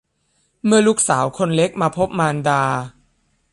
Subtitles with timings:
[0.65, 2.63] เมื่อลูกสาวคนเล็กมาพบมารดา